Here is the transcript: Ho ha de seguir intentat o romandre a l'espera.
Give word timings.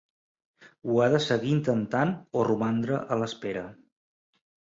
Ho 0.87 0.95
ha 1.01 1.09
de 1.15 1.19
seguir 1.25 1.51
intentat 1.57 2.15
o 2.41 2.47
romandre 2.49 2.97
a 3.17 3.17
l'espera. 3.25 3.67